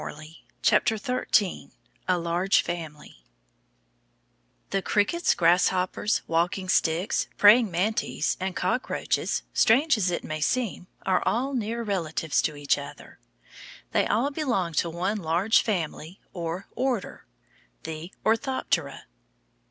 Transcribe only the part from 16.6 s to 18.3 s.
order, the